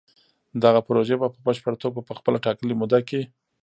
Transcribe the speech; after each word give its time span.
دغه 0.63 0.79
پروژې 0.87 1.15
به 1.21 1.27
په 1.33 1.39
پشپړه 1.45 1.77
توګه 1.83 1.99
په 2.07 2.13
خپله 2.19 2.37
ټاکلې 2.45 2.73
موده 2.79 2.99
کې 3.07 3.21